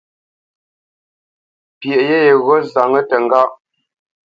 Pyeʼ 1.79 2.01
yé 2.07 2.17
yegho 2.25 2.53
nzáŋə 2.63 2.99
təŋgáʼ. 3.09 3.49